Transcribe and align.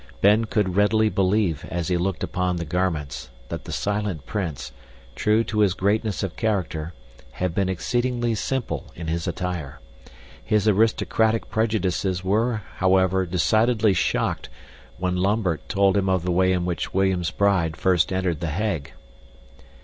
Ben 0.19 0.45
could 0.45 0.75
readily 0.75 1.09
believe, 1.09 1.63
as 1.69 1.89
he 1.89 1.95
looked 1.95 2.23
upon 2.23 2.55
the 2.55 2.65
garments, 2.65 3.29
that 3.49 3.65
the 3.65 3.71
Silent 3.71 4.25
Prince, 4.25 4.71
true 5.13 5.43
to 5.43 5.59
his 5.59 5.75
greatness 5.75 6.23
of 6.23 6.35
character, 6.35 6.93
had 7.33 7.53
been 7.53 7.69
exceedingly 7.69 8.33
simple 8.33 8.87
in 8.95 9.05
his 9.05 9.27
attire. 9.27 9.79
His 10.43 10.67
aristocratic 10.67 11.51
prejudices 11.51 12.23
were, 12.23 12.63
however, 12.77 13.27
decidedly 13.27 13.93
shocked 13.93 14.49
when 14.97 15.17
Lambert 15.17 15.69
told 15.69 15.95
him 15.95 16.09
of 16.09 16.23
the 16.25 16.31
way 16.31 16.51
in 16.51 16.65
which 16.65 16.95
William's 16.95 17.29
bride 17.29 17.77
first 17.77 18.11
entered 18.11 18.39
The 18.39 18.47
Hague. 18.49 18.93